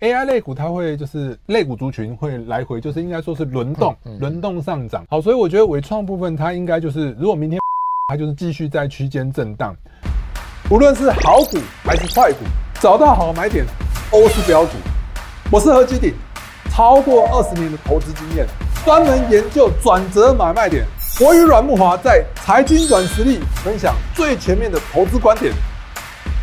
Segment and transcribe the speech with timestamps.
[0.00, 5.02] AI 类股它会就是类股族群会来回，就是应该说是轮动，轮动上涨。
[5.08, 7.58] 好，所以我觉得纬创部分它应该就是，如果明天
[8.08, 9.74] 它就是继续在区间震荡，
[10.70, 12.40] 无论是好股还是坏股，
[12.78, 13.64] 找到好买点
[14.12, 14.72] 都是标股。
[15.50, 16.12] 我是何基鼎，
[16.70, 18.46] 超过二十年的投资经验，
[18.84, 20.84] 专门研究转折买卖点。
[21.22, 25.54] 我与阮木华在财经软实力分享最前面的投资观点，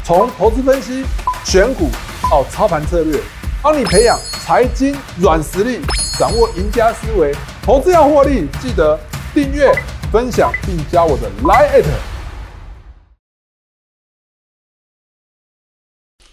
[0.04, 1.04] 从投资分析、
[1.45, 1.88] 选股
[2.31, 3.20] 到操盘策略。
[3.64, 5.80] 帮你培养财经软实力，
[6.20, 7.34] 掌握赢家思维。
[7.62, 8.99] 投资要获利，记得
[9.34, 9.71] 订阅、
[10.12, 11.85] 分享并加我的 Line。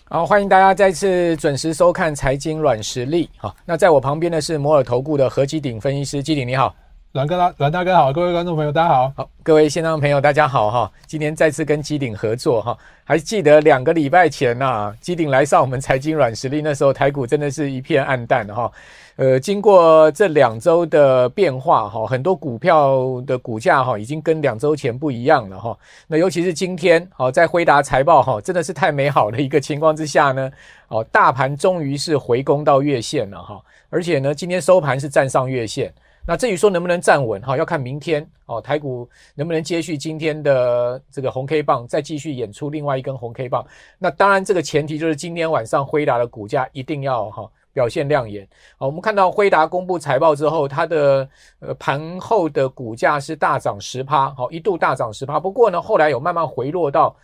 [0.06, 3.30] 好，欢迎大家再次准时收看财经软实力。
[3.36, 6.74] 好，那在我旁边的是摩尔投顾的何基鼎分析师，基鼎你好。
[7.12, 18.70] 阮哥大，阮大哥好，各位观众朋友大家好，好，各位线上朋友大家好哈，今天再次跟基鼎合作哈，还记得两个礼拜前呐、啊，基鼎来上我们财经软实力，那时候台股真的是一片暗淡哈，
[19.16, 25.76] 呃，经过这两周的变化哈，很多股票的股价哈已经跟两周前不一样了哈，
[26.06, 30.48] 那尤其是今天哦在辉达财报哈真的是太美好的一个情况之下呢，
[30.86, 35.92] 哦，大盘终于是回攻到月线了哈，而且呢今天收盘是站上月线。
[36.26, 43.66] 那至于说能不能站稳哈，要看明天哦，台股能不能接续今天的这个红 K 棒，再继续演出另外一根红 K 棒。
[43.98, 48.46] 那当然，这个前提就是今天晚上辉达的股价一定要哈表现亮眼。
[48.76, 55.40] 好，我们看到辉达公布财报之后，它的呃盘后的股价是大涨十趴，好，一度大涨十趴。
[55.40, 57.16] 不过呢，后来有慢慢回落到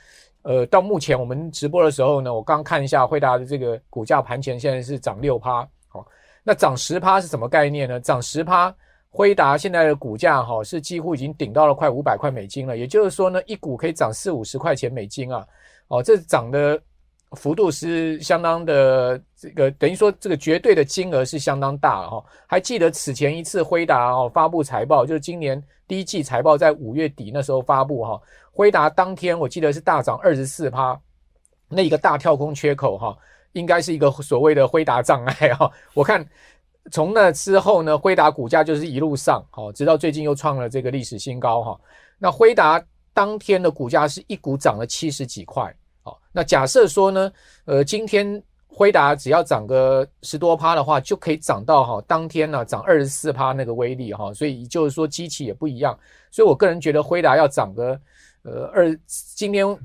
[0.42, 5.68] 呃到目前我们直播的时候呢，我刚看一下辉达的这个股价盘前现在是涨六趴。
[5.88, 6.04] 好，
[6.42, 8.00] 那涨十趴是什么概念呢？
[8.00, 8.74] 涨十趴。
[9.16, 15.42] 辉达现在的股价哈是几乎已经顶到了快五百块美金了，也就是说呢，一股可以涨四五十块钱美金啊，
[15.88, 16.78] 哦，这涨的
[17.32, 22.22] 幅度是相当的，这个等于说这个绝对的金额是相当大了哈。
[22.46, 28.20] 还记得此前一次辉达哦发布财报，就是今年第一季财报在五月底那时候发布哈，
[28.52, 31.00] 辉达当天我记得是大涨二十四趴，
[31.70, 33.16] 那一个大跳空缺口哈，
[33.52, 36.22] 应该是一个所谓的辉达障碍哈，我看。
[36.90, 41.80] 从那之后呢，辉达股价就是一路上，好，直到最近又创了这个历史新高哈。
[42.18, 42.82] 那辉达
[43.12, 47.32] 当天的股价是一股涨了七十几块，好，那假设说呢，
[47.64, 55.98] 呃，今天辉达只要涨个十多趴的话，就可以涨到哈，当天呢涨二十四趴那个威力哈，所以就是说机器也不一样，
[56.30, 58.00] 所以我个人觉得辉达要涨个
[58.42, 58.96] 呃二，
[59.34, 59.78] 今天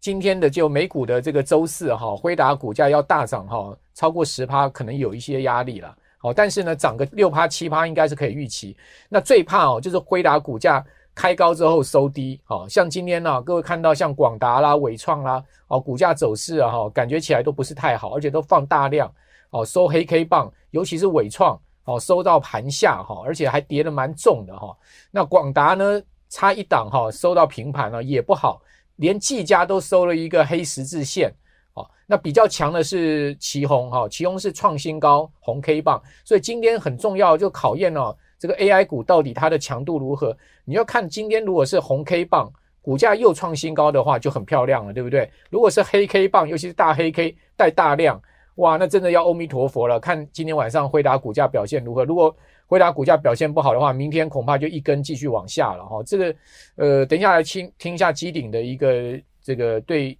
[0.00, 5.96] 今天的就美股的这个周四哈，辉达股价要大涨哈，超过十趴可能有一些压力了。
[6.22, 8.76] 好，但是呢，涨个六趴七趴应该是可以预期。
[9.08, 10.82] 那最怕哦，就是辉达股价
[11.16, 12.40] 开高之后收低。
[12.46, 19.12] 哦，像今天呢，各位看到像广达啦、纬创啦，哦，股价走势啊，哈，感觉起来都不是太好，而且都放大量，
[19.50, 24.72] 哦，收黑 K 棒，尤其是纬创，哦，收到盘下哈，而且还跌得蛮重的哈。
[25.10, 28.62] 那广达呢，差一档哈，收到平盘了，也不好，
[28.94, 31.34] 连技嘉都收了一个黑十字线。
[31.74, 40.36] 好，那比较强的是奇鋐哈，奇鋐是创新高红 K 棒，所以今天很重要，就考验了这个 AI 股到底它的强度如何。
[40.66, 42.52] 你要看今天如果是红 K 棒，
[42.82, 45.30] 股价又创新高的话，就很漂亮了，对不对？
[45.48, 48.20] 如果是黑 K 棒，尤其是大黑 K 带大量，
[48.56, 49.98] 哇，那真的要阿弥陀佛了。
[49.98, 52.04] 看今天晚上辉达股价表现如何？
[52.04, 56.02] 如果辉达股价表现不好的话，明天恐怕就一根继续往下了哈。
[56.02, 56.34] 这个
[56.76, 60.18] 呃，等一下来听听一下基顶的一个这个对。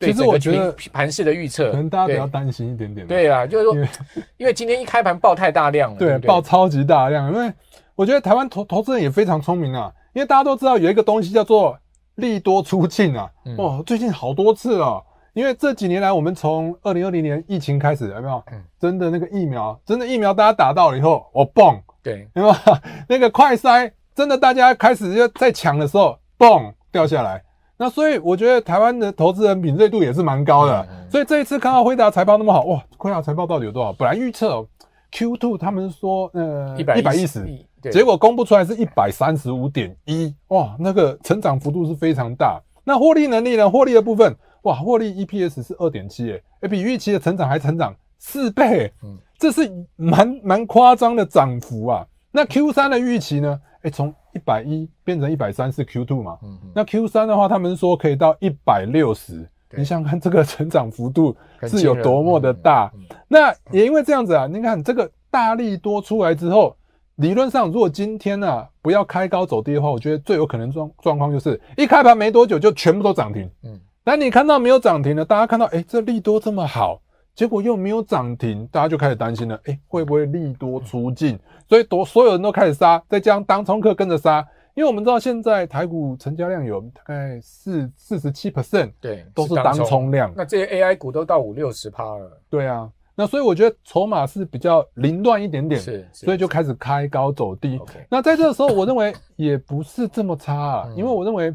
[0.00, 3.06] 其实我觉得盘势的预测，可能大家比较担心一点点。
[3.06, 7.32] 对啊，就是说，因为今天一开盘爆太大量了，对，爆超级大量。
[7.32, 7.50] 因为
[7.94, 11.78] 我觉得台湾投投资人也非常聪明啊，因为大家都知道有一个东西叫做
[12.16, 13.30] 利多出尽啊。
[13.56, 18.42] 哇，最近好多次了，因为这几年来，我们从二零二零年疫情开始，有没有？
[18.80, 22.54] 真的那个疫苗，真的疫苗大家打到了以后，哦，嘣，对，有没有？
[23.08, 27.42] 那个快筛，真的大家开始就在抢的时候，嘣，掉下来。
[27.76, 33.92] 那所以我觉得台湾的投资人敏锐度也是蛮高的，所以这一次看到辉达财报那么好，哇，辉达财报到底有多少？
[33.92, 34.64] 本来预测
[35.12, 37.44] Q2 他们说呃一百一十，
[37.92, 42.60] 结果公布出来是一百三十五点一，哇，那个成长幅度是非常大。
[42.84, 43.68] 那获利能力呢？
[43.68, 46.30] 获利的部分，哇，获利 EPS 是二点七，
[46.60, 52.06] 诶，比预期的成长还成长四倍，嗯，这是蛮蛮夸张的涨幅啊。
[52.30, 53.60] 那 Q3 的预期呢？
[53.82, 56.38] 诶，从一百一变成一百三是 Q two 嘛？
[56.42, 56.70] 嗯嗯。
[56.74, 59.48] 那 Q 三的话，他们说可以到一百六十。
[59.76, 62.92] 你想看这个成长幅度是有多么的大？
[63.26, 66.76] 那也因为这样子啊，你看这个大利多出来之后，
[67.16, 73.50] 理论上如果今天啊不要开高走低的话，我觉得最有可能状状况就是一开盘没多久就全部都涨停。
[73.64, 73.80] 嗯。
[74.04, 77.00] 但你看到没有涨停的，大家看到诶这利多这么好，
[77.34, 81.36] 结果又没有涨停，大家就开始担心了，哎，会不会利多出尽？
[81.68, 90.32] 所以多所有人都开始杀，再加上当冲客跟着杀，因为我们知道现在台股成交量有大概四四十七 percent，对，都是当冲量。
[90.36, 92.40] 那这些 AI 股都到五六十趴了。
[92.48, 97.80] 对啊，那所以我觉得筹码是比较凌乱一点点，是，所以就开始开高走低。
[98.08, 101.52] 那在这个时候，我认为 也不是这么差啊，因为我认为，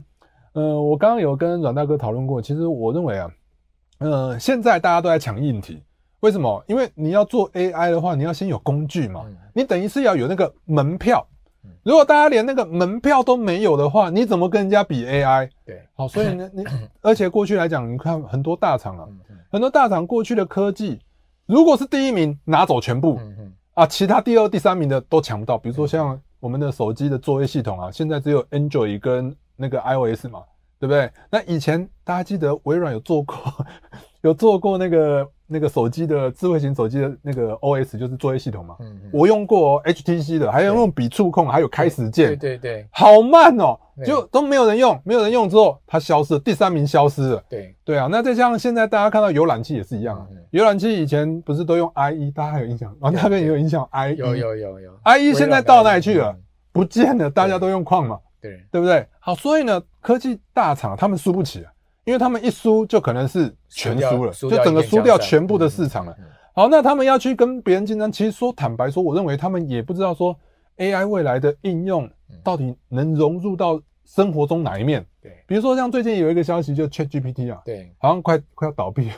[0.52, 3.32] 呃，我刚刚有跟阮大哥讨论过，其实我认为啊。
[4.00, 5.82] 呃，现在大家都在抢硬体，
[6.22, 6.64] 为什么？
[6.68, 11.26] 因为你要做 AI 的话，你要先有工具嘛，你等于是要有那个门票。
[11.84, 15.50] 如果大家连那个门票都没有的话，你怎么跟人家比 AI？
[15.66, 16.64] 对，好，所以呢， 你
[17.02, 19.06] 而且过去来讲，你看很多大厂啊，
[19.52, 21.00] 很多大厂过去的科技，
[21.46, 23.20] 如果是第一名拿走全部，
[23.74, 25.58] 啊，其他第二、第三名的都抢不到。
[25.58, 30.42] 比如说像我们的手机的作业系统啊，现在只有 Android 跟那个 iOS 嘛。
[30.80, 31.12] 对不对？
[31.30, 33.36] 那以前大家记得微软有做过，
[34.22, 38.76] 有做过那个那个手机的智慧型手机的那个 OS，就是作业系统嘛。
[38.80, 42.30] 嗯，嗯，我用过哦，HTC 的，还有用笔触控，还有开始键。
[42.30, 47.44] 对对对，好慢哦，就都没有人用，没有人用之后，它消失了，第三名消失了。
[47.50, 52.90] 对对啊，那再像现在大家看到浏览器也是一样，浏览器以前不是都用 IE，大家还有印象？
[53.02, 56.34] 啊，那边也有印象，IE 有有有有，IE 现在到哪里去了？
[56.72, 58.18] 不见了，大家都用矿嘛。
[58.42, 59.06] 对，对不对？
[59.20, 61.72] 好，所以呢，科技大厂他们输不起啊，
[62.06, 66.16] 因为他们一输就可能是全输了，就整个输掉全部的市场了。
[66.54, 70.36] 好，那他们要去跟别人竞争，其实说坦白说，我认为他们也不知道说
[70.78, 72.10] AI 未来的应用
[72.44, 75.06] 到底能融入到生活中哪一面。
[75.22, 79.16] 对，比如说像最近有一个消息，就 ChatGPT 啊，对，好像快快要倒闭了，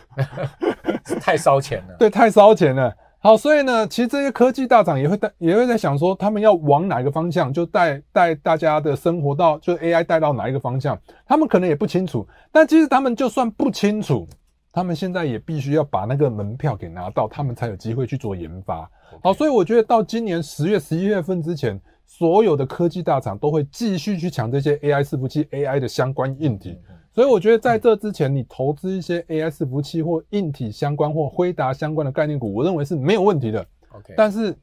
[1.21, 1.95] 太烧钱了。
[1.97, 2.95] 对，太烧钱了。
[3.23, 12.27] 好，所以呢，其实这些科技大厂也会带，也会在想说，他们要往哪一个方向，就带带大家的生活到，就 AI 带到哪一个方向，他们可能也不清楚。
[12.51, 14.27] 但其实他们就算不清楚，
[14.71, 18.89] 他们现在也必须要把那个门票给拿到，他们才有机会去做研发。
[19.21, 26.75] 好，所以我觉得到今年十月、十一月份之前，所有的科技大厂都会继续去抢这些 AI 伺服器、AI 的相关硬体。
[27.13, 33.65] 所以我觉得在这之前，你投资一些 AI 伺服器或硬体相关或辉达相关的概念股，我认为是没有问题的。
[33.89, 34.55] OK，但是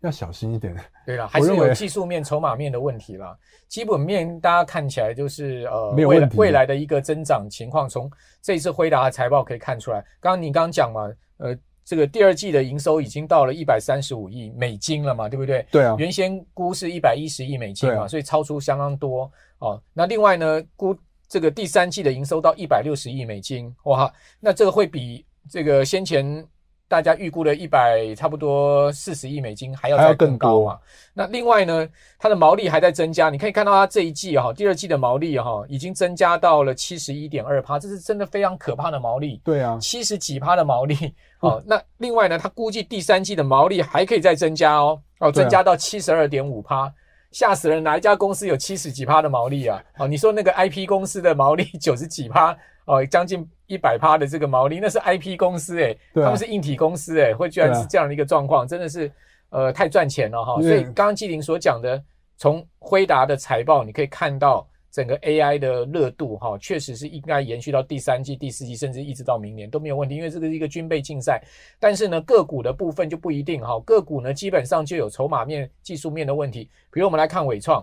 [0.00, 0.74] 要小心一点。
[1.06, 3.38] 对了，还是有技术面、筹码面的问题啦。
[3.68, 8.10] 基本面大家看起来就是呃，未来未来的一个增长情况，从
[8.42, 10.00] 这一次辉达的财报可以看出来。
[10.20, 15.64] 刚刚你刚刚讲嘛，呃，这个第二季的营收已经到了一百三十五亿美金了嘛，对不对？
[15.70, 15.94] 对啊。
[15.96, 19.80] 原先估是一百一十亿美金嘛，所以超出相当多哦。
[19.94, 20.96] 那另外呢，估。
[21.32, 26.46] 这个第三季的营收到一百六十亿美金，哇，那这个会比这个先前
[26.86, 30.78] 大家预估的一百差不多四十亿美金还要再更高啊。
[31.14, 31.88] 那另外呢，
[32.18, 39.40] 它的毛利还在增加，你可以看到它这一季哈，第二季的毛利哈已经增加到了七十一点二趴，这是真的非常可怕的毛利。
[39.42, 41.62] 对啊，七十几趴的毛利哦。
[41.66, 46.92] 那另外呢，它估计第三季的毛利还可以再增加哦，哦，增加到七十二点五趴。
[47.32, 47.82] 吓死人！
[47.82, 49.82] 哪一家公司有七十几趴的毛利啊？
[49.98, 59.10] 哦，你说那个 IP 公司的毛利 九十几趴，哦，将近一百趴的这个毛利，那是 IP 公司诶、欸，他们是硬体公司诶、欸，会居然是这样的一个状况，真的是
[59.50, 60.60] 呃太赚钱了哈。
[60.60, 62.00] 所以刚刚纪灵所讲的，
[62.36, 64.66] 从辉达的财报你可以看到。
[64.92, 71.42] 整个 AI 的热度哈，确实是应该延续到第三季、第四季，甚至一直到明年都没有问题，因为这个是一个军备竞赛。
[71.80, 76.68] 但是呢，个股的部分就不一定哈，个股呢基本上就有筹码面、技术面的问题。
[76.92, 77.82] 比如我们来看伟创，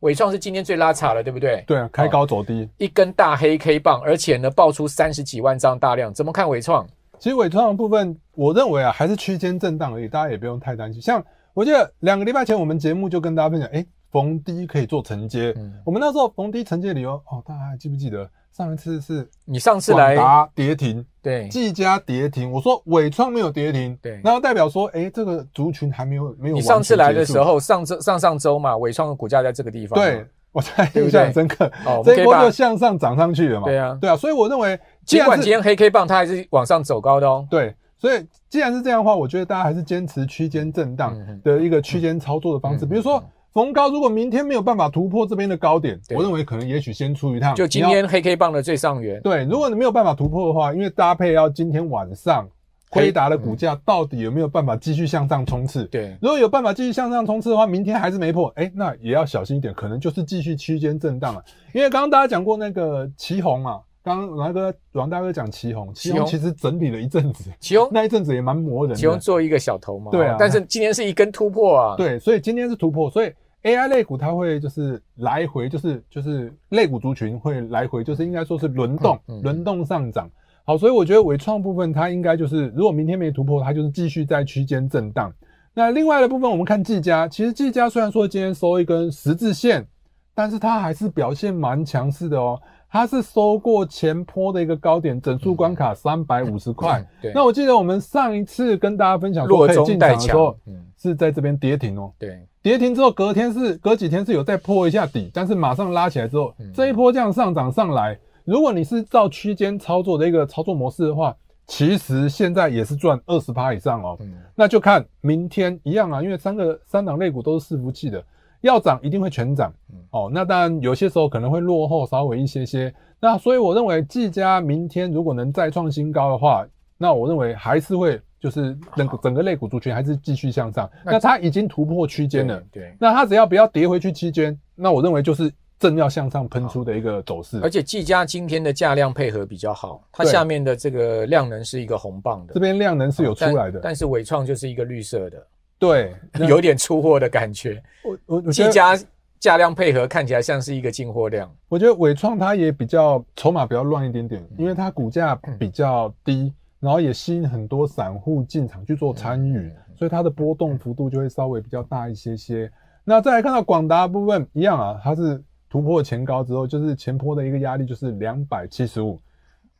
[0.00, 1.64] 伟创是今天最拉差了，对不对？
[1.66, 6.86] 对啊，开高走低，一根大黑 K 棒，而且呢爆出三十几万张大量，怎么看伟创？
[7.18, 11.00] 其实伟创的部分，我认为啊还是区间震荡而已，大家也不用太担心。
[11.00, 11.24] 像
[11.54, 18.28] 我记得两个礼拜前我们节目就跟大家分享，诶逢低可以做承接，嗯，我们那时候逢低承接理由哦，大家还记不记得？
[18.52, 26.56] 上一次是你上次来达跌停，对，技嘉跌停，我说伟创没有跌停，对，那代表说，哎，这个族群还没有没有。
[26.56, 43.22] 你上次来的时候，上周上上周嘛，伟创的股价在这个地方，对，我才印象很深刻，哦，这一波就向上涨上去了嘛，对啊，对啊，所以我认为，尽管今天黑 K 棒它还是往上走高的哦，对，所以既然是这样的话，我觉得大家还是坚持区间震荡的一个区间操作的方式，比如说。
[43.52, 47.54] 逢高，如果明天没有办法突破这边的高点，我认为可能也许先出一趟。
[47.56, 49.20] 就今天黑 K 棒的最上缘。
[49.22, 52.48] 对，如果你没有办法突破的话，因为搭配要今天晚上
[52.90, 55.84] 辉达的股价到底有没有办法继续向上冲刺？
[55.86, 61.44] 对，如果有办法继续向上冲刺的话，明天还是没破，哎，那也要小心一点，可能就是继续区间震荡了。
[61.72, 63.80] 因为刚刚大家讲过那个奇鋐嘛。
[64.02, 68.96] 刚刚阮哥、王大哥讲祁宏，祁宏其实整理了一阵子，奇鋐那一阵子也蛮磨人的。
[68.96, 70.36] 祁宏做一个小头嘛，对啊。
[70.38, 73.30] 但是今天是一根突破啊，对，所以今天是突破，所以
[73.62, 80.30] AI 类股它会就是来回，就是就是类股族群会来回，就是应该说是轮动，轮动上涨。
[80.64, 85.30] 好，所以我觉得纬创部分它应该就是，如果明天没突破，它就是继续在区间震荡。
[85.74, 89.86] 那另外的部分，我们看技嘉，其实技嘉虽然说今天收一根十字线，
[90.34, 92.58] 但是它还是表现蛮强势的哦。
[92.90, 97.06] 它是收过前坡的一个高点，整数关卡三百五十块。
[97.22, 97.32] 对。
[97.32, 100.56] 那我记得我们上一次跟大家分享说可以进场的时候，
[100.96, 102.12] 是在这边跌停哦。
[102.18, 102.44] 对。
[102.62, 111.34] 跌停之后，隔天是隔几天是有再破一下底，但是马上拉起来之后，这一波这样上涨上来，如果你是照区间操作的一个操作模式的话，
[111.66, 114.18] 其实现在也是赚二十趴以上哦。
[114.56, 118.22] 那就看明天一样啊，因为三个三档类股都是伺服器的。
[118.60, 119.72] 要涨一定会全涨，
[120.10, 126.66] 哦，那当然有些时候可能会落后稍微一些些，那所以我认为技嘉明天如果能再创新高的话，
[126.98, 137.58] 那我认为还是会就是整个整个类股族群还是继续向上，那它已经突破区间了，对，那它只要不要跌回去区间，那我认为就是正要向上喷出的一个走势。
[137.62, 145.46] 而且技嘉今天的价量配合比较好，它下面的这个量能是一个红棒的，这边量能是有出来的，但，但是伟创就是一个绿色的。
[145.80, 146.14] 对，
[146.46, 147.82] 有点出货的感觉。
[148.04, 148.96] 我我技嘉
[149.40, 151.50] 价量配合看起来像是一个进货量。
[151.70, 162.70] 我觉得伟创它也比较筹码比较乱一点点，因为它股价比较低，然后也吸引很多散户进场去做参与，所以它的波动幅度就会稍微比较大一些些。
[163.02, 169.18] 那再来看到广达部分一样啊，它是突破前高之后，就是前坡的一个压力就是两百七十五。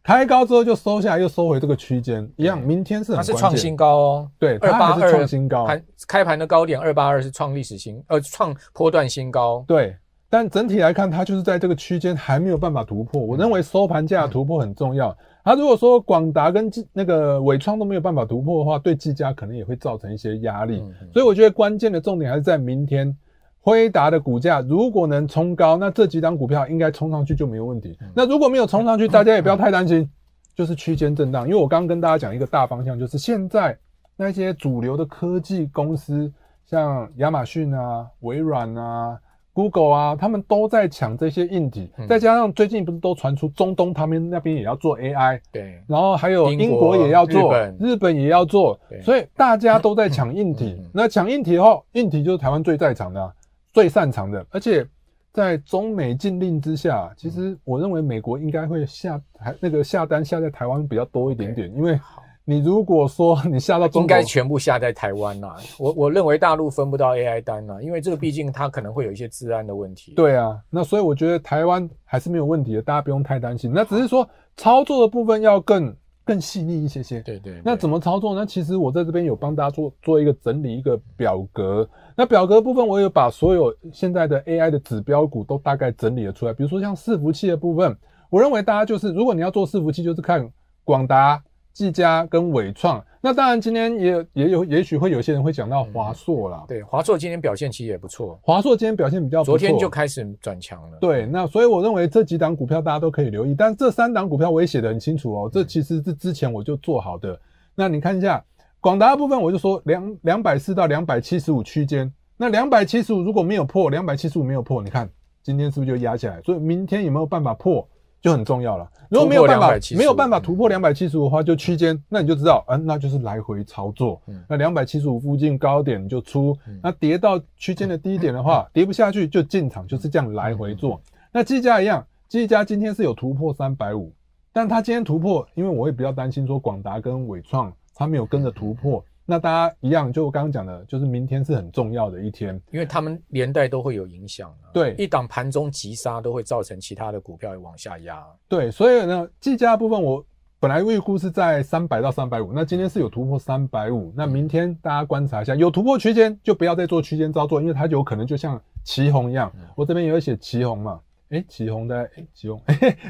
[0.02, 2.60] 开高之后就收下来，又收回这个区间一样。
[2.60, 4.30] 明天是很，它是创新高哦。
[4.38, 5.66] 对，二八二创新高。
[5.66, 9.62] 盘开盘的高点二八二是创历史新，呃，创波段新高。
[9.68, 9.94] 对，
[10.28, 13.20] 但整体来看，它就是在这个区间还没有办法突破。
[13.20, 15.16] 我认为收盘价突破很重要。
[15.44, 20.82] 它如果说广达跟那个伟创都没有办法突破的话，对技嘉可能也会造成一些压力。
[21.12, 23.14] 所以我觉得关键的重点还是在明天。
[23.62, 27.96] 辉达的股价如果能冲高，那这几档股票应该冲上去就没有问题。
[28.14, 30.08] 那如果没有冲上去，大家也不要太担心，
[30.54, 31.46] 就是区间震荡。
[31.46, 33.76] 因为我刚刚跟大家讲一个大方向，就是现在
[34.16, 36.32] 那些主流的科技公司，
[36.66, 39.18] 像亚马逊啊、微软啊、
[39.52, 41.90] Google 啊，他们都在抢这些硬体。
[42.08, 50.80] 再加上最近不是都传出中东他们那边也要做 AI，对，然后还有英国也要做，日本也要做，所以大家都在抢硬体。
[50.94, 53.30] 那抢硬体后，硬体就是台湾最在场的啊。
[53.72, 54.86] 最擅长的，而且
[55.32, 61.98] 在中美禁令之下，其实我认为美国应该会下还那个下单下在台湾比较多一点点，因为
[62.44, 65.54] 你如果说 你下到中，应该全部下在台湾呐。
[65.78, 70.14] 我我认为大陆分不到 AI 单呐，因为这个毕竟它可能会有一些治安的问题。
[70.14, 73.70] 对啊，那所以我觉得台湾还是没有问题的，大家不用太担心。
[73.72, 75.94] 那只是说操作的部分要更。
[76.24, 77.62] 更细腻一些些，对对，对。
[77.64, 78.46] 那怎么操作呢？
[78.46, 81.88] 其实我在这边有帮大家做做一个整理，一个表格。
[82.16, 86.52] 那表格部分，我有把所有现在的 AI 的指标股都大概整理了出来。
[86.52, 87.96] 比如说像伺服器的部分，
[88.28, 90.48] 我认为大家就是，如果你要做伺服器，就是看
[90.84, 91.42] 广达。
[91.72, 96.64] 技嘉跟纬创，那当然今天也也有，也许会有些人会讲到华硕啦。
[96.66, 98.38] 对，华硕今天表现其实也不错。
[98.42, 100.98] 华硕今天表现比较不错，昨天就开始转强了。
[101.00, 105.50] 对，那所以我认为这几档股票大家都可以留意，但这三档股票我也写得很清楚哦。
[105.52, 107.38] 这其实是之前我就做好的。
[107.74, 108.44] 那你看一下
[108.80, 112.12] 广达部分，我就说两两百四到两百七十五区间。
[112.36, 115.08] 那两百七十五如果没有破，两百七十五没有破，你看
[115.42, 116.40] 今天是不是就压起来？
[116.42, 117.86] 所以明天有没有办法破？
[118.20, 118.88] 就很重要了。
[119.08, 124.20] 如果没有办法没有办法突破两百七十五的话，就区间，那你就知道，嗯，那就是来回操作。
[124.46, 131.00] 那两百七十五附近高点你就出，那跌到区间的低点的话，跌不下去就进场，就是这样来回做。
[131.32, 134.12] 那技嘉一样，技嘉今天是有突破三百五，
[134.52, 139.04] 但它今天突破，因为我也比较担心说广达跟伟创它没有跟着突破。
[139.30, 144.52] 那大家一样，就我刚刚讲的，就是明天是很重要的一天，因为他们连带都会有影响。
[144.72, 148.20] 对，一档盘中急杀都会造成其他的股票往下压。
[148.48, 150.24] 对，所以呢，计价部分我
[150.58, 161.00] 本来预估是在三百到三百五，那今天是有突破三百五，那明天大家观察一下，有突破区间就不要再做区间操作，因为它有可能就像旗红一样，我这边有写旗红嘛。
[161.30, 162.60] 哎，奇红的哎，奇鋐，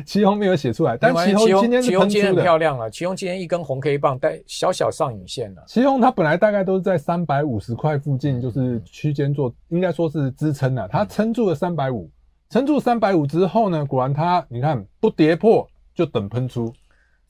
[0.04, 2.08] 奇 红没有写出来，但奇红今天是喷出的。
[2.08, 5.64] 奇鋐今天很漂亮了，奇鋐今天一根红 K 棒带小小上影线了。
[5.66, 10.86] 奇红它本来大概都是在三百五十块附近，就是区间做，应该说是支撑了。
[10.86, 12.10] 它撑住了三百五，
[12.50, 16.70] 撑住三百五之后呢，果然它你看不跌破就等喷出，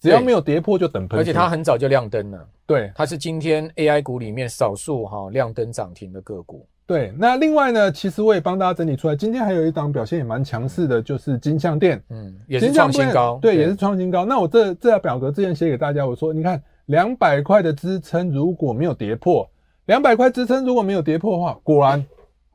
[0.00, 1.20] 只要没有跌破就等喷出。
[1.20, 6.66] 而且它很早就亮灯了，对，它是今天 AI 股里面少数哈亮灯涨停的个股。
[6.90, 14.24] 对，那另外呢，其实我也帮大家整理出来，今天还有一档表现也蛮强势的，就是金像电，嗯，也是创新高，对，也是创新高。
[14.24, 19.48] 那我这这条表格之前写给大家，我说，你看两百块的支撑如果没有跌破，
[19.86, 22.04] 两百块支撑如果没有跌破的话，果然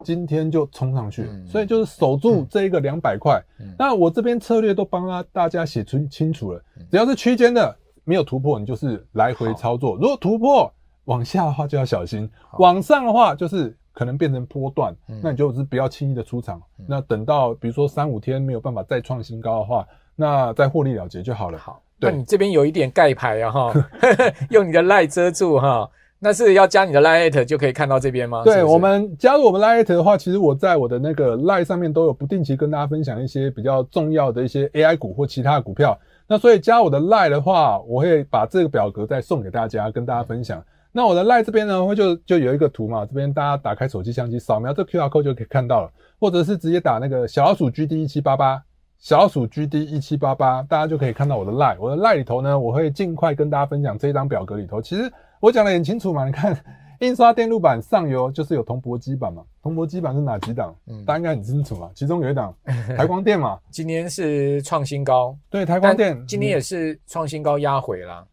[0.04, 3.42] 今天就冲上去，嗯，所以就是守住这一个两百块。
[3.80, 6.62] 那我这边策略都帮大家写出清楚了，
[6.92, 7.76] 只要是区间的。
[8.08, 9.96] 没有突破，你就是来回操作。
[9.96, 10.72] 如果突破
[11.06, 16.62] 往下的话，就要小心；往上的话，就是可能变成波段，那你就是不要轻易的出场。
[16.86, 21.58] 那等到比如说三五天没有办法再创新高的话，那再获利了结就好了。
[21.58, 23.74] 好，对那你这边有一点盖牌啊哈，
[24.52, 25.90] 用你的 LINE 遮住哈。
[26.18, 28.42] 那是要加你的 LINE@ 就可以看到这边吗？
[28.44, 35.98] 对，是是我们加入我们 LINE@ 的话，其实我在我的那个 LINE 上面都有不定期跟大家分享一些比较重要的一些 AI 股或其他的股票。
[36.26, 40.64] 那所以加我的 LINE 的话，我会把这个表格再送给大家，跟大家分享。
[40.96, 48.64] 那我的 LINE 这边呢，会就就有一个图嘛，这边大家打开手机相机扫描这 QR code 就可以看到了，或者是直接打那个小老鼠 GD 一七八八，
[48.98, 51.76] 小老鼠 GD 一七八八，大家就可以看到我的 LINE。
[51.82, 54.82] 我的 LINE 里头呢，我会尽快跟大家分享这一张表格里头。
[54.82, 55.12] 其实
[55.42, 56.58] 我讲的很清楚嘛，你看。
[57.02, 60.74] 印刷电路板上游就是有铜箔基板嘛，铜箔基板是哪几档？
[60.88, 61.90] 嗯，大家应该很清楚嘛。
[61.94, 62.56] 其中有一档
[62.96, 65.38] 台光电嘛， 今年是创新高。
[65.50, 68.26] 对，台光电今年也是创新高压回啦。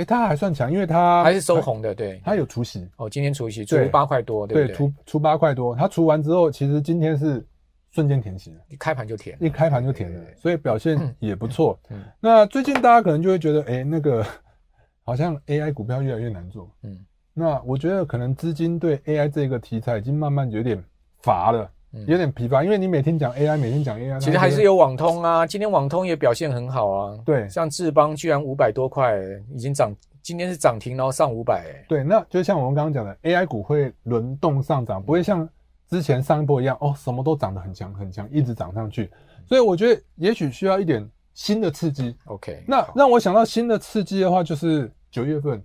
[0.00, 1.94] 诶、欸，它还算强，因为它还是收红的。
[1.94, 4.68] 对，它有除息哦，今天除息除八块多，对不对？
[4.68, 7.46] 对，除除八块多，它除完之后，其实今天是
[7.90, 11.78] 瞬间填息，一开盘就填，一开盘就填了，所以表现也不错。
[11.90, 14.24] 嗯，那最近大家可能就会觉得，诶、欸，那个
[15.04, 16.70] 好像 AI 股票越来越难做。
[16.82, 16.98] 嗯。
[17.32, 20.82] 那我觉得可能资金对 AI 这个题材已经慢慢有点
[21.22, 21.70] 乏了，
[22.06, 25.44] 有点疲乏，因为你每天讲 AI，每天讲 AI，其实还是有网通啊。
[25.44, 27.18] 今天网通也表现很好啊。
[27.24, 29.18] 对，像智邦居然五百多块，
[29.52, 29.92] 已经涨，
[30.22, 31.64] 今天是涨停，然后上五百。
[31.88, 35.48] 对，那就像我们刚刚讲的，AI 股会轮动上涨，不会像
[35.88, 39.10] 之前上一波一样，哦，什么都涨得很强很强，一直涨上去。
[39.48, 41.04] 所以我觉得也许需要一点
[41.34, 42.16] 新的刺激。
[42.26, 45.60] OK，那让我想到新的刺激的话，就是九月份。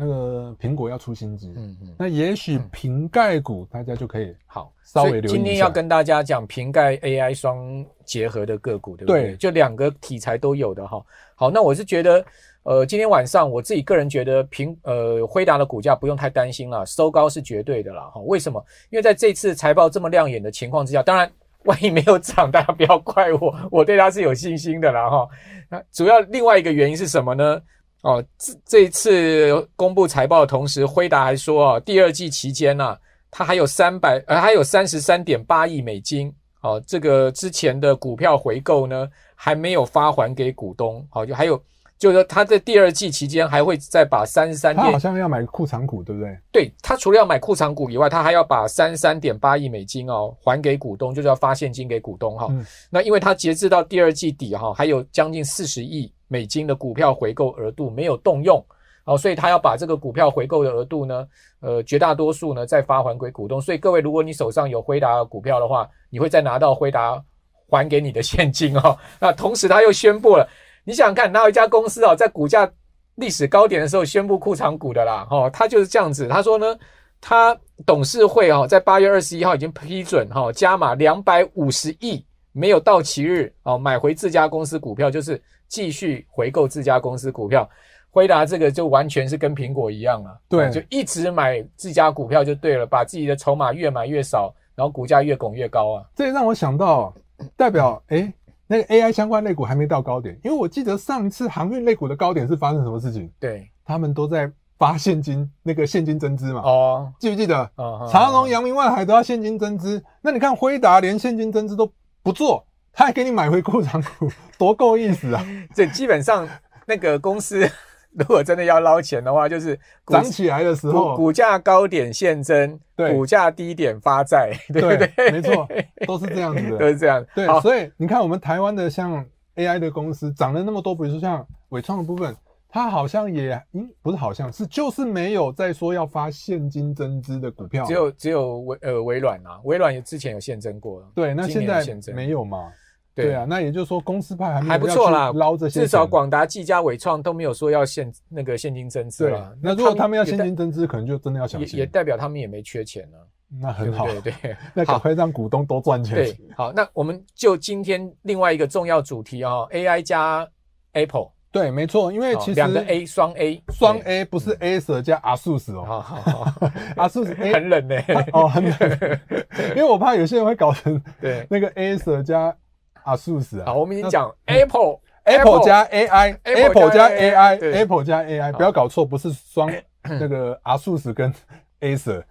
[0.00, 5.34] 那个苹果要出新机，嗯嗯，那也许瓶盖股大家就可以好稍微留意一下。
[5.34, 9.22] 今天要跟大家讲瓶盖 AI 双结合的个股，对不对？
[9.24, 11.04] 对，就两个题材都有的哈。
[11.34, 12.24] 好，那我是觉得，
[12.62, 18.22] 呃，今天晚上我自己个人觉得苹呃辉达的股价不用太担心了，收高是绝对的了哈。
[18.22, 18.64] 为什么？
[18.88, 21.30] 因为在这次财报这么亮眼的情况之下，当然
[21.64, 25.28] 万一没有涨，大家不要怪我，我对它是有信心的啦哈。
[25.68, 27.60] 那主要另外一个原因是什么呢？
[28.02, 32.96] 哦，这这一次公布财报的同时，辉达还说哦，第二季期间呢，
[33.30, 36.32] 它还有三百呃，还有三十三点八亿美金。
[36.62, 41.02] 哦，这个之前的股票回购呢，还没有发还给股东。
[41.10, 41.58] 好，就还有，
[41.98, 46.38] 就是说他在第二季期间还会再把三十三点，他好像要买库藏股，对不对？
[46.52, 52.46] 对，他除了要买库藏股以外，他还要把三十三点八亿美金哦还给股东，就是要发现金给股东哈。
[52.50, 56.12] 嗯、那因为他截至到第二季底哈，还有将近四十亿。
[56.32, 58.64] 美金的股票回购额度没有动用，
[59.04, 61.26] 哦，所以他要把这个股票回购的额度呢，
[61.58, 63.60] 呃，绝大多数呢再发还给股东。
[63.60, 67.20] 所以各位，如果你手上有辉达股票的话，你会再拿到辉达
[67.68, 68.96] 还给你的现金哦。
[69.18, 70.48] 那同时他又宣布了，
[70.84, 72.70] 你想想看，哪有一家公司哦，在股价
[73.16, 75.26] 历史高点的时候宣布库藏股的啦？
[75.32, 76.28] 哦，他就是这样子。
[76.28, 76.78] 他说呢，
[77.20, 85.42] 他董事会哦，在八月二十一号已经批准哈加码两百五十亿，没有到期日哦，买回自家公司股票，就是。
[85.70, 87.66] 继续回购自家公司股票，
[88.10, 96.04] 辉达这个就完全是跟苹果一样了，对，就一直买自家股票就对了，把自己的筹码越买越少，然后股价越拱越高啊。
[96.16, 97.14] 这也让我想到，
[97.56, 98.30] 代表诶
[98.66, 103.30] 那个 AI 相关类股还没到高点，因为我记得上一次航运类股的高点是发生什么事情？
[103.38, 106.62] 对，他们都在发现金，那个现金增资嘛。
[106.62, 107.70] 哦，记不记得？
[108.10, 111.88] 长荣、阳明、万海都要现金增资，那你看辉达连现金增资都
[112.24, 112.66] 不做。
[112.92, 115.46] 他还给你买回裤长股， 多够意思啊！
[115.74, 116.48] 这基本上
[116.86, 117.68] 那个公司
[118.12, 125.06] 如果真的要捞钱的话，就是涨起来的时候，股价高点现增，对，股价低点发债，对 不对？
[125.16, 125.68] 对没错，
[126.06, 127.24] 都是这样子的，都是这样。
[127.34, 129.24] 对，所以你看，我们台湾的像
[129.54, 132.34] AI 的公司涨了那么多，比如说像伟创的部分，
[132.70, 142.72] 它好像也，嗯，不是好像是，就是没有在说要发现金增资的股票，只有只有微呃微软啊，微软也之前有现增过，对，那现在没有嘛？
[143.12, 145.32] 对啊，那也就是说，公司派还不错啦，
[145.68, 149.54] 至少广达、技嘉、伟创都没有说要现那个现金增资了。
[149.60, 151.78] 那如果他们要现金增资，可能就真的要小心。
[151.78, 153.18] 也代表他们也没缺钱了。
[153.60, 156.14] 那很好，对对， 那赶快让股东多赚钱。
[156.14, 160.48] 对，好，那我们就今天另外一个重要主题啊，AI 加
[160.92, 161.30] Apple。
[161.52, 165.84] 对，没错，因为其实两个 A 双 A 双 A 不是 Acer 加阿 SUS 哦。
[165.84, 166.52] 好好好，
[167.08, 167.96] ASUS 很冷呢。
[168.32, 169.20] 哦，很冷，
[169.74, 172.56] 因为我怕有些人会搞成对那个 Acer 加。
[173.02, 173.64] 阿，数十啊！
[173.64, 179.72] 好，我们已经讲 Apple，Apple 加 AI，Apple 加 AI，Apple 加 AI，不要搞错，不是双
[180.04, 181.32] 那个 ASUS 跟
[181.80, 182.22] Acer。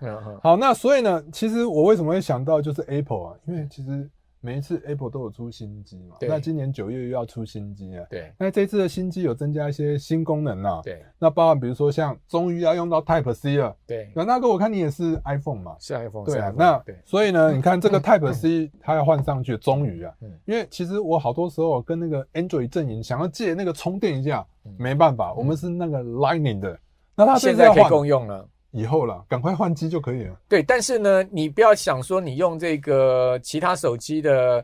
[0.44, 3.34] 好，那所以呢，其实我为什么会想到就是 Apple 啊？
[3.48, 4.08] 因为其实
[4.42, 8.06] 每一次 Apple 都有出新机嘛，那今年九月又要出新机啊。
[8.10, 10.82] 对，那这次的新机有增加一些新功能啊。
[10.84, 13.76] 对，那包含比如说像终于要用到 Type C 了。
[13.86, 15.76] 对，那那个我看你也是 iPhone 嘛？
[15.80, 16.26] 是 iPhone。
[16.26, 26.80] 对啊，那对所以呢，你看这个 Type C 它要换上去，终于啊，嗯，因为其实我好多时候跟那个 Android 阵营想要借那个充电一下，嗯没办法，我们是那个 Lightning 的，
[27.16, 28.48] 那它现在可以共用了。
[28.72, 30.36] 以后了，赶快换机就可以了。
[30.48, 34.64] 对，但是呢，你不要想说你用这个其他手机的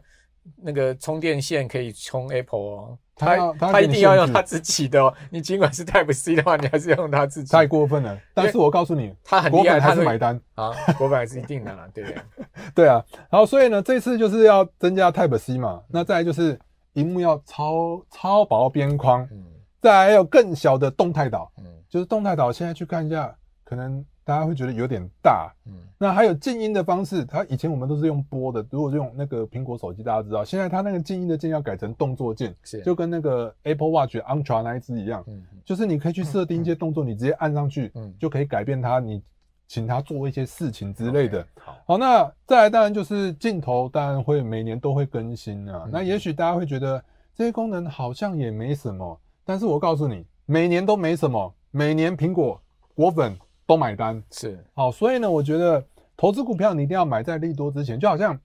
[0.61, 5.11] 那个充电线可以充 Apple 哦，他他他一定要用他自己的哦。
[5.31, 7.51] 你尽管是 Type C 的话，你还是要用他自己。
[7.51, 8.15] 太过分了。
[8.33, 12.21] 但是我告诉你，他很厉害，他是买单啊，国本还是一定的啦，对不对？
[12.75, 13.03] 对啊。
[13.29, 16.59] 然后所以呢，这次就是要增加 Type C 嘛，那再来就是
[16.93, 19.43] 荧幕要超超薄边框，嗯，
[19.81, 23.35] 再来还有更小的动态岛，嗯，就是动态岛现在去看一下。
[23.65, 39.19] 可能大家会觉得有点大，嗯，那还有静音的方式，它以前我们都是用拨的，如果用那个苹果手机，大家知道，现在它那个静音的键要改成动作键，就跟那个 Apple Watch Ultra 那一支一样，嗯，就是你可以去设定一些动作，你直接按上去，嗯，就可以改变它，你
[39.67, 41.43] 请它做一些事情之类的。
[41.60, 45.88] 好，好，那再来当然就是镜头，当然会每年都会更新啊。
[45.91, 47.04] 那也许大家会觉得
[47.36, 52.62] 这些功能好像也没什么，但是我告诉你，每年都没什么，每年苹果
[52.93, 53.36] 果粉。
[53.67, 55.84] 都买单是好，所以呢，我觉得
[56.15, 58.39] 投资股票你一定要买在利多之前，就好像，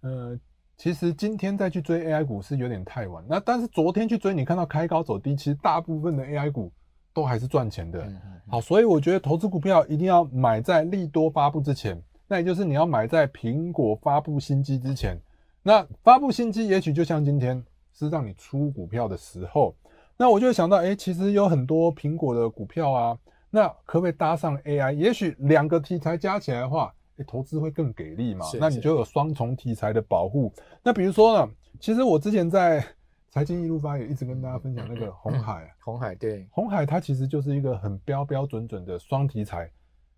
[0.00, 0.36] 呃，
[0.76, 3.24] 其实今天再去追 AI 股是有点太晚。
[3.28, 6.72] 那但是昨天去追，你看到开高走低，其实大部分的 AI 股
[7.12, 8.04] 都还是赚钱的。
[8.48, 15.16] 好，所以我觉得投资股票一定要买在利多发布之前，那也就是你要买在苹果发布新机之前。
[15.62, 19.74] 那发布新机，也许就像今天是让你出股票的时候，
[20.16, 23.16] 那我就想到，哎，其实有很多苹果的股票啊。
[23.54, 24.92] 那可不可以搭上 AI？
[24.94, 28.44] 也许两个题材加起来的话，诶，投资会更给力嘛？
[28.58, 30.52] 那你就有双重题材的保护。
[30.82, 32.84] 那比如说呢，其实我之前在
[33.30, 39.70] 财经一路发也一直跟大家分享那个 红海，红海对，红海它其实就是一个很标标准准的双题材。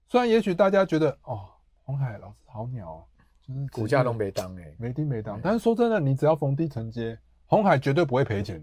[0.08, 1.40] 虽然也许大家觉得哦，
[1.84, 3.04] 红海老师好鸟哦，
[3.46, 5.38] 就是股价都没当诶，没低没当。
[5.42, 8.56] 但是说真的，你只要逢低承接，红海绝对不会赔钱，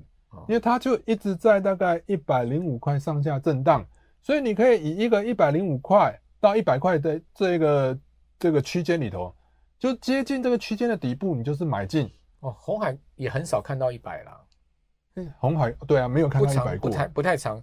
[0.48, 3.86] 因为它就一直在大概一百零五块上下震荡。
[4.24, 8.00] 所以你可以以一个一百零五块到一百块的这个
[8.40, 9.36] 这个区间里头，
[9.78, 12.10] 就接近这个区间的底部，你就是买进
[12.40, 12.56] 哦。
[12.58, 14.42] 红海也很少看到一百啦，
[15.40, 17.62] 红海对啊，没有看到一百过，不太不太长，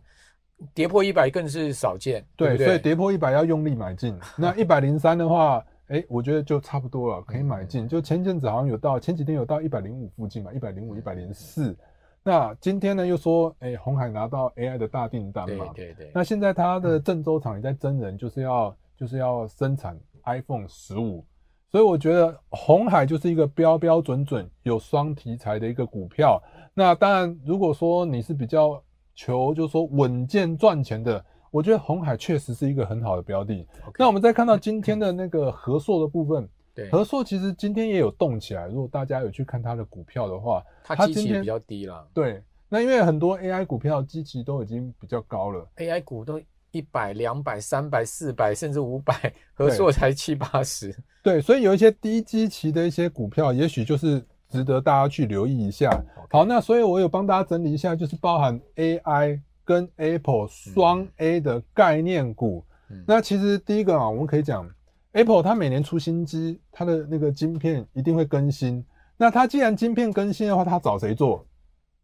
[0.74, 2.22] 跌破一百更是少见。
[2.36, 4.18] 对，对，对，所以跌破一百要用力买进。
[4.36, 7.88] 那一百零三的话，哎，我觉得就差不多了，可以买进。
[7.88, 11.74] 就前阵子好像有到前几天有到一百零五附近嘛，一百零五、一百零四。
[12.22, 15.72] 那今天呢，又说，哎、欸，鸿海拿到 AI 的大订单嘛？
[15.74, 16.12] 对对对。
[16.14, 21.24] 那现在它的郑州厂也在真人，就是要、嗯、就是要生产 iPhone 十五，
[21.70, 26.38] 所以我觉得红海就是一个标标准准有双题材的一个股票。
[26.74, 28.82] 那当然，如果说你是比较
[29.14, 33.66] 求就是说稳健赚钱的，我觉得红海确实是一个很好的标的。
[33.98, 36.46] 那我们再看到今天 的那个合硕的部分。
[36.90, 42.06] 和硕其实今天也有动起来，如果大家有去看它的股票的话，它基期比较低了。
[42.14, 50.94] 对，那因为很多 AI 股票基期都已经比较高了，AI 股都一百、两百、三百、四百，甚至五百，和硕才七八十。
[51.22, 55.90] 对，所以有一些低基期的一些股票，也许就是值得大家去留意一下。
[56.30, 62.64] 好，那所以我有帮大家整理一下，就是包含 AI 跟 Apple 双 A 的概念股。
[62.88, 64.68] 嗯、那其实第一个啊，我们可以讲。
[65.12, 68.84] Apple 它每年出新机，它的那个晶片一定会更新。
[69.16, 71.44] 那它既然晶片更新的话，它找谁做？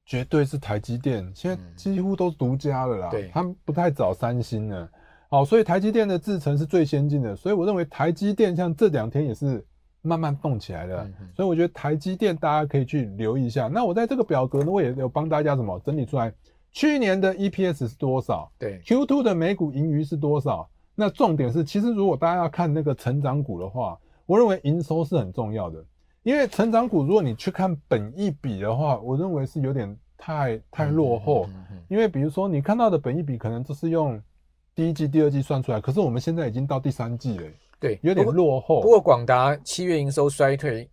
[0.05, 1.29] 绝对是台积电。
[1.35, 4.88] 现在几乎都是独家了啦，对，他们不太找三星了。
[5.29, 7.35] 好，所以台积电的制程是最先进的。
[7.35, 9.64] 所以我认为台积电像这两天也是
[10.03, 11.09] 慢慢动起来的。
[11.35, 13.66] 所以我觉得台积电大家可以去留意一下。
[13.66, 16.33] 那我在这个表格呢，我也有帮大家什么整理出来，
[16.71, 18.49] 去年的 EPS 是多少？
[18.59, 20.69] 对，Q2 的每股盈余是多少？
[20.99, 25.85] 那重点是，其实如果大家要看那个成长股的话，我认为营收是很重要的。
[26.23, 31.47] 因为成长股，如果你去看本益比的话，我认为是有点太太落后。
[31.89, 34.19] 因为比如说你看到的本益比，可能就是用
[34.75, 37.47] 第一季、第二季算出来，可是我们现在已经到第三季了，
[37.79, 38.81] 对，有点落后。
[38.81, 40.89] 不过广达七月营收衰退，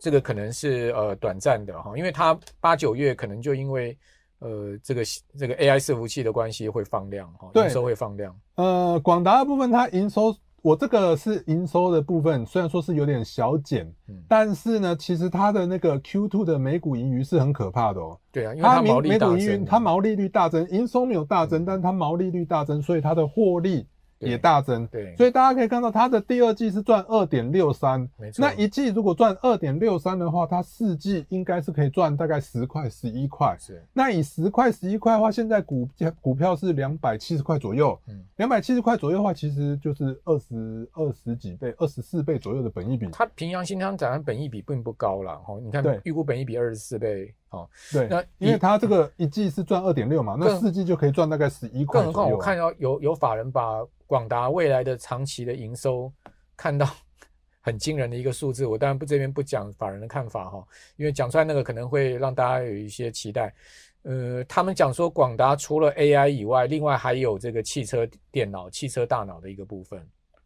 [0.00, 3.94] 这个可能是呃短暂的哈，因为它八九月可能就因为。
[4.38, 5.02] 呃，这个
[5.38, 8.34] 这个 AI 伺服器的关系会放量哈，营收会放量。
[8.56, 18.18] 呃，广达的部分它营收，我这个是营收的部分，虽然说是有点小减，嗯，但是呢，其实它的那个 Q2 的每股盈余是很可怕的哦。
[18.30, 23.86] 对啊，因为它毛利大增，它毛利率大增，营收没有大增，嗯，但是它毛利率大增，所以它的获利
[24.18, 28.42] 也大增，对，所以大家可以看到它的第二季是赚二点六三，没错。
[28.42, 33.56] 那一季如果赚二点六三的话，它四季应该是可以赚大概十块、十一块。
[33.60, 33.84] 是。
[33.92, 43.06] 那以十块、十一块的话，现在股价股票是两百七十块左右，嗯，两百七十块左右的话，其实就是二十二十几倍、二十四倍左右的本益比。
[43.12, 47.34] 它平阳新昌展的本益比并不高了，哈，你看，预估本益比二十四倍。
[47.50, 52.00] 哦，对，那因为它这个一季是赚二点六嘛，那四季就可以赚大概十一块。
[52.00, 56.12] 更何况我看到有有法人把广达未来的长期的营收
[56.56, 56.88] 看到
[57.62, 63.54] 很惊人的一个数字，我当然不这边不讲法人的看法哈，因为讲出来那个可能会让大家有一些期待。
[64.02, 70.00] 呃，他们讲说广达除了 AI 以外，另外还有这个汽车电脑、汽车大脑的一个部分，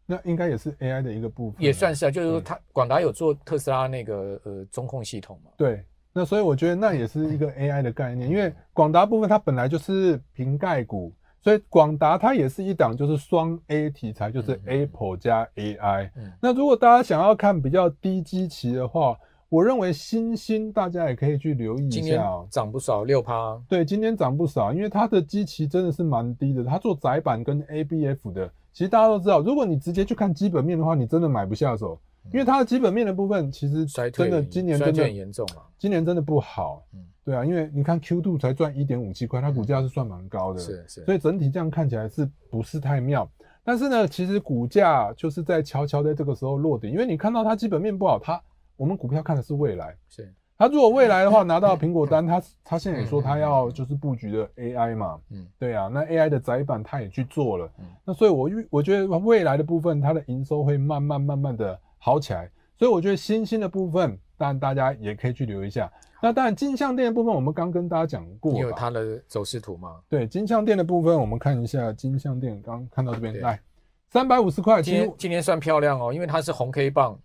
[0.05, 5.83] 那应该也是 AI 的一个部分，也算是啊，就是说它广达有做特斯拉那个呃中控系统嘛，对。
[6.13, 16.09] 那所以我觉得那也是一个 AI 的概念，因为广达部分它本来就是瓶盖股，所以广达它也是一档就是双 A 题材，就是 Apple 加 AI。
[16.41, 21.97] 那如果大家想要看比较低基期的话，我认为新兴大家也可以去留意一下。
[21.97, 23.57] 今天涨不少，六趴。
[23.67, 26.63] 对，今天涨不少，因为它的基期真的是蛮低的。
[26.63, 31.99] 它做窄板跟 ABF 的，其实大家都知道，如果你直接去看基本面的话，你真的买不下手。
[32.31, 36.85] 因为它的基本面的部分，其实真的今年真的很严重了，今年真的不好。
[36.93, 43.29] 嗯，对啊，因为你看 Q2 才赚一点五七块，它股价是算蛮高的，是是，所以整体这样看起来是不是太妙？
[43.63, 48.41] 但是呢，其实股价就是在悄悄在这个时候落底，因为你看到它基本面不好，它
[48.75, 50.33] 我们股票看的是未来，是。
[50.57, 61.79] 它如果未来的话拿到苹果单，它它现在也说它要就是布局的 AI 嘛，嗯，对啊，那 AI 的窄板它也去做了，嗯，那所以我预我觉得未来的部分它的营收会慢慢慢慢的。
[62.03, 65.89] 好起来，所以我觉得新兴的部分，当然大家也可以去留意一下。
[66.19, 70.01] 那当然，金像电的部分，我们刚跟大家讲过，你有它的走势图吗？
[70.09, 73.61] 对，金像电的部分，我们看一下金像电，刚看到这边来，
[74.09, 77.19] 三百五十块，今天今天算漂亮哦，因为它是红 K 棒，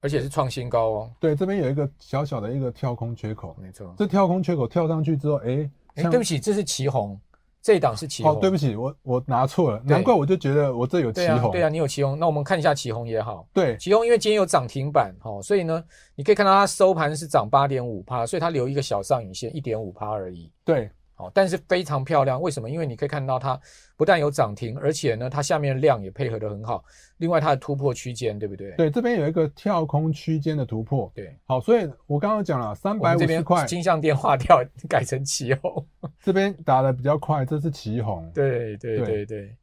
[0.00, 1.10] 而且是创新高哦。
[1.20, 7.16] 对，这边有一个小小的一个跳空缺口，没错，这跳空缺口跳上去之后，哎、欸，哎、欸，对不起，这是奇鋐。
[7.62, 8.32] 这一档是起红。
[8.32, 11.52] 哦，对不起，我我拿错了，难怪我就觉得我这有起红。
[11.52, 13.46] 对啊，你有起红，那我们看一下起红也好。
[13.52, 15.82] 对，起红因为今天有涨停板，哈，所以呢，
[16.16, 20.50] 你可以看到它收盘是涨八点五趴，所以它留一个小上影线一点五趴而已。
[20.64, 20.90] 对。
[21.34, 22.70] 但是非常漂亮，为什么？
[22.70, 23.58] 因为你可以看到它
[23.96, 26.84] 不但有涨停，而且呢，它下面量也配合的很好。
[27.18, 28.72] 另外，它的突破区间，对不对？
[28.72, 31.10] 对，这边有一个跳空区间的突破。
[31.14, 35.86] 对，好，所以我刚刚讲了三百五十块，金像电划掉改成奇红，
[36.22, 38.28] 这边打的比较快，这是奇红。
[38.34, 39.56] 对对对对，对，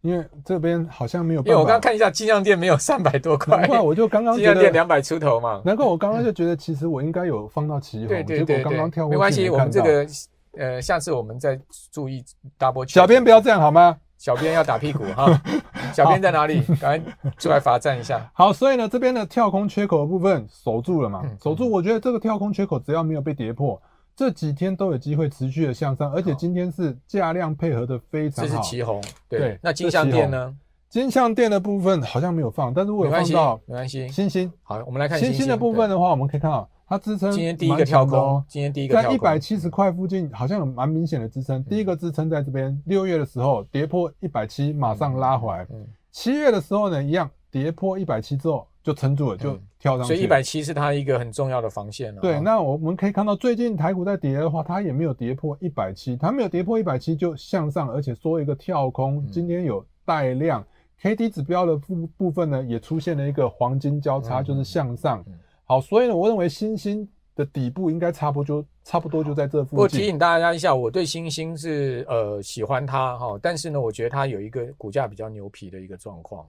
[0.00, 10.04] 因为这边好像没有办法，因为我刚刚看一下金像电没有三百多块，难怪我就刚刚金像电两百出头嘛，难怪我刚刚就觉得其实我应该有放到奇红，对对对，结果刚刚跳过去，没关系，我们这个。
[10.56, 11.58] 呃，下次我们再
[11.92, 12.24] 注意
[12.58, 12.92] double check。
[12.92, 13.96] 小编不要这样好吗？
[14.16, 15.26] 小编要打屁股哈。
[15.92, 16.62] 小编在哪里？
[16.80, 18.30] 赶快出来罚站一下。
[18.32, 21.20] 好，所以呢，这边的跳空缺口的部分守住了嘛？
[21.24, 23.80] 嗯、守住，我觉得这个跳空缺口只要没有被跌破，
[24.16, 28.50] 这几天都有机会持续的向上，而且今天是价量配合的非常好。
[28.50, 29.40] 这是旗红，对。
[29.40, 30.54] 对，那金像电呢？
[30.88, 34.08] 金像电的部分好像没有放，但是我有放到，没关系。
[34.08, 36.68] 星星，好，我们来看星星的部分的话，我们可以看到。
[36.94, 41.62] 它支撑今天第一个跳空，今天第一个在一百七十块附近，好像有蛮明显的支撑。
[41.64, 45.66] 第一个支撑在这边，六月的时候跌破一百七，马上拉回来。
[46.12, 50.14] 七月的时候呢，一样跌破一百七之后就撑住了，就跳上去。
[50.14, 52.20] 所以一百七是它一个很重要的防线了。
[52.20, 59.26] 对，那我们可以看到最近台股在跌的话，它也没有跌破一百七，它没有跌破一百七就向上，而且说一个跳空。
[59.32, 60.64] 今天有带量
[61.00, 65.24] ，K D 指标的部部分呢也出现了一个黄金交叉，就是向上。
[65.64, 69.78] 好，所以呢，我认为星星的底部应该差不多，差不多就在这附近。
[69.78, 76.46] 我提醒大家一下，我对星星是呃喜欢它哈，但是呢，我觉得它有一个股价比较牛皮的一个状况，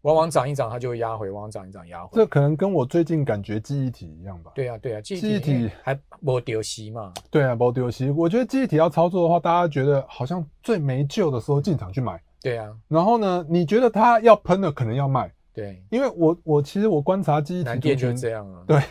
[0.00, 2.10] 往往涨一涨它就会压回，往往涨一涨压回。
[2.14, 4.50] 这可能跟我最近感觉记忆体一样吧？
[4.54, 7.12] 对啊，对啊，记忆体还没丢息嘛？
[7.30, 8.08] 对啊，没丢息。
[8.10, 12.20] 我觉得记忆体要操作的话，大家觉得好像最没救的时候进场去买。
[12.40, 12.74] 对啊。
[12.88, 15.30] 然后呢，你觉得它要喷了，可能要卖。
[15.54, 18.82] 对，因为我我其实我观察记忆体族群这样啊， 对，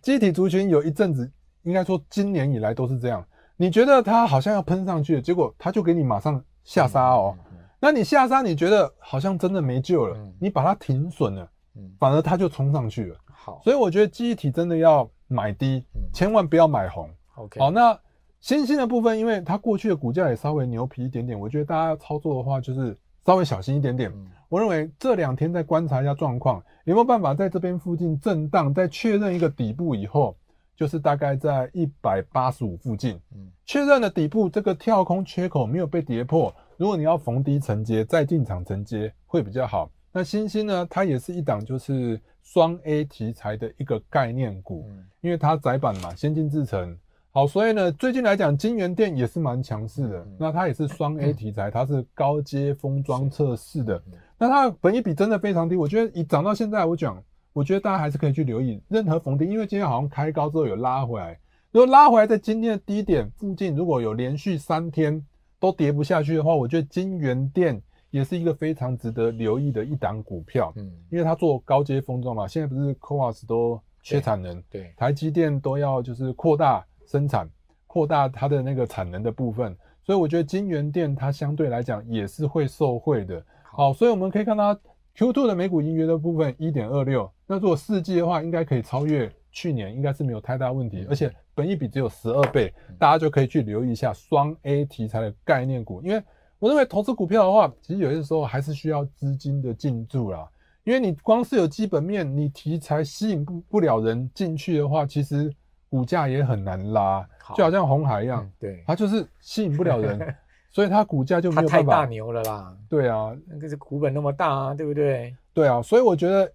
[0.00, 1.28] 记忆体族群有一阵子，
[1.64, 3.26] 应该说今年以来都是这样。
[3.56, 7.36] 你觉得它好像要喷上去了，结果它就给你马上下杀哦。
[7.80, 11.50] 那你下杀，你觉得好像真的没救了，你把它停损了，
[11.98, 13.16] 反而它就冲上去了。
[13.26, 17.10] 好，所以我觉得记忆体真的要买低，千万不要买红。
[17.34, 17.98] OK，好，那
[18.40, 24.12] 新兴的部分，因为它过去的股价也稍微牛皮一点点，我觉得大家要操作的话，就是稍微小心一点点。
[24.48, 30.36] 我认为这两天再观察一下状况，有没有办法在这边附近震荡，在确认一个底部以后，
[30.76, 36.54] 就是大概在一百八十五附近，嗯，确认了底部这个跳空缺口没有被跌破。
[36.76, 39.90] 如果你要逢低承接，再进场承接会比较好。
[40.12, 44.88] 那欣兴呢，它也是一档就是双 A 题材的一个概念股，
[45.20, 46.96] 因为它窄板嘛，先进制程。
[47.32, 50.26] 好，所以呢，最近来讲，金源电也是蛮强势的。
[50.38, 54.02] 那它也是双 A 题材，它是高阶封装测试的。
[54.38, 57.22] 那它的本益比真的非常低，我觉得以涨到现在，我讲。
[57.52, 61.40] 我觉得大家还是可以去留意任何逢低，因为今天好像开高之后有拉回来。
[61.72, 65.24] 如果拉回来在今天的低点附近，如果有连续三天
[65.58, 70.70] 都跌不下去的话，我觉得金元电也是一个非常值得留意的一档股票。
[70.76, 77.48] 嗯，因为它做高阶封装嘛，现在不是 CoWoS 都缺产能，对，台积电都要就是扩大生产，
[77.86, 83.42] 扩大它的那个产能的部分，所以我觉得金元电它相对来讲也是会受惠的。
[83.76, 84.74] 好，所以我们可以看到。
[85.18, 91.06] Q2 的每股盈余的部分一点二六，那如果四季的话，应该可以超越去年，应该是没有太大问题。
[91.08, 96.02] 而且本益比只有十二倍，大家就可以去留意一下双 A 题材的概念股。
[96.02, 96.22] 因为
[96.58, 100.46] 我认为投资股票的话，其实有些时候还是需要资金的进驻啦。
[100.84, 105.50] 因为你光是有基本面，你题材吸引不不了人进去的话，其实
[105.88, 107.26] 股价也很难拉。
[107.54, 110.34] 就好像红海一样，对，它就是吸引不了人。
[110.76, 112.76] 所以它股价就没有办法，它太大牛了啦。
[112.86, 115.34] 对啊，那个是股本那么大啊，对不对？
[115.54, 116.52] 对啊，所以我觉得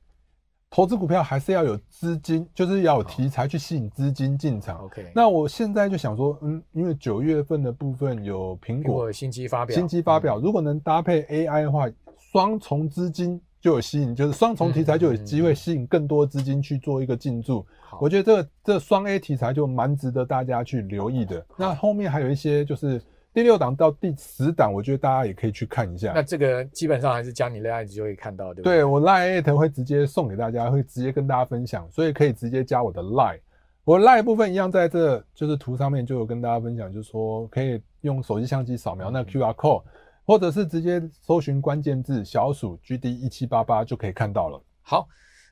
[0.69, 4.77] 投资股票还是要有资金，就是要有题材去吸引资金进场。
[4.85, 11.89] OK，那我现在就想说，嗯，因为九月份的部分有苹果新机发表，新机发表，如果能搭配 AI 的话，
[12.31, 17.65] 双重资金就有吸引，就是双重题材就有机会吸引更多资金去做一个进驻。
[17.99, 21.43] 我觉得这个这双 A 题材就蛮值得大家去留意的。
[21.57, 23.01] 那后面还有一些就是。
[23.33, 26.11] 第六档到第十档，我觉得大家也可以去看一下。
[26.13, 28.77] 那这个基本上还是加你 Line 就可以看到，对不对？
[28.77, 33.39] 对，我 Line 会直接送给大家，会直接跟大家分享，所以可以直接加我的 Line。
[33.85, 39.83] 我 Line 部分一样，在这就是图上面就有跟大家分享，就是说可以用手机相机扫描那个 QR code，
[40.25, 44.61] 或者是直接搜寻关键字小鼠 GD 一七八八就可以看到了。
[44.81, 45.07] 好，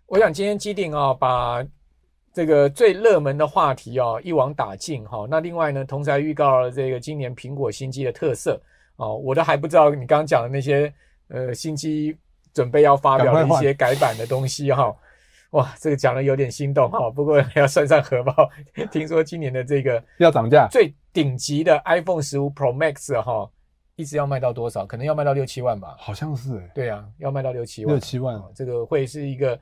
[0.06, 1.66] 我想今天基鼎啊把。
[2.40, 5.28] 这个最热门的话题哦，一网打尽哈。
[5.30, 8.58] 那另外呢，同时还预告了这个今年苹果新机的特色
[8.96, 10.94] 哦，我都还不知道你刚刚讲的那些
[11.28, 12.16] 呃新机
[12.54, 14.96] 准备要发表的一些改版的东西哈。
[15.50, 17.10] 哇，这个讲的有点心动哈。
[17.12, 18.34] 不过要算算荷包，
[18.90, 23.52] 听说今年的这个要涨价，最顶级的 iPhone 十五 Pro Max 哈，
[23.98, 24.86] 一直要卖到多少？
[24.86, 25.94] 可能要卖到六七万吧？
[26.00, 26.72] 好像是哎。
[26.74, 27.94] 对啊，要卖到六七万。
[27.94, 29.60] 六七万，这个会是一个。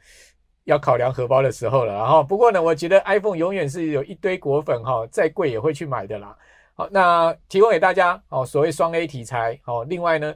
[0.68, 6.36] 要考量荷包的时候了，然后不过呢，我觉得 iPhone 永远是有一堆果粉哈，再贵也会去买的啦。
[6.76, 9.86] 好，那提供给大家哦，所谓双 A 题材哦。
[9.88, 10.36] 另外呢，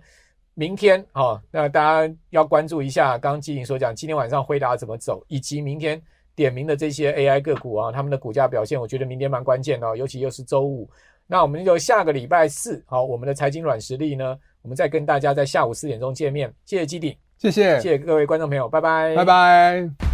[0.54, 6.02] 明天哦，那大家要关注一下，刚刚基鼎所讲，今天晚上辉达怎么走，以及明天
[6.34, 10.89] 点名的这些 AI 个股啊，他们的股价表现，我觉得明天蛮关键的哦，尤其又是周五。
[11.28, 16.54] 那我们就下个礼拜四，好，我们的财经软实力呢，我们再跟大家在下午四点钟见面。
[16.65, 20.11] 谢谢基鼎，谢谢，谢谢各位观众朋友，拜拜，拜拜。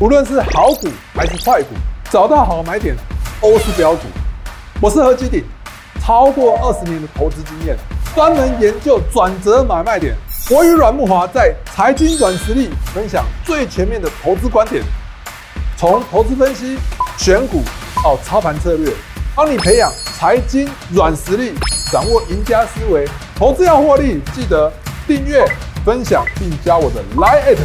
[0.00, 1.68] 无论是好股还是坏股，
[2.10, 2.96] 找到好买点
[3.40, 4.00] 都是标股。
[4.80, 5.44] 我是何基鼎，
[6.00, 7.76] 超过二十年的投资经验，
[8.12, 10.16] 专门研究转折买卖点。
[10.50, 14.82] 我与阮木华在财经软实力分享最全面的投资观点，
[15.76, 16.76] 从投资分析、
[17.16, 17.62] 选股
[18.02, 18.92] 到操盘策略，
[19.36, 21.54] 帮你培养财经软实力，
[21.92, 23.08] 掌握赢家思维。
[23.36, 24.72] 投资要获利，记得
[25.06, 25.46] 订阅、
[25.84, 27.64] 分享并加我的 Line@ 证